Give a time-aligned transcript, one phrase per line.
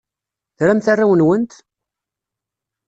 [0.57, 1.53] Tramt arraw-nwent?